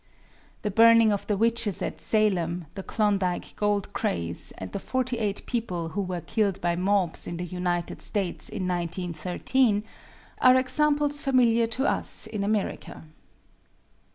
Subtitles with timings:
[0.63, 5.45] The burning of the witches at Salem, the Klondike gold craze, and the forty eight
[5.45, 9.83] people who were killed by mobs in the United States in 1913,
[10.39, 13.03] are examples familiar to us in America.